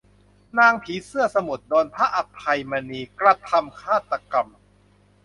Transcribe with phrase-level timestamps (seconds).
[0.57, 4.47] นางผีเสื้อสมุทร โดนพระอภัยมณีกระทำฆาตกรรม